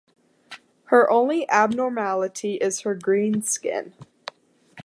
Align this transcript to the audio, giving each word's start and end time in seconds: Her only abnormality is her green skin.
Her 0.85 1.07
only 1.11 1.47
abnormality 1.47 2.55
is 2.55 2.79
her 2.79 2.95
green 2.95 3.43
skin. 3.43 3.93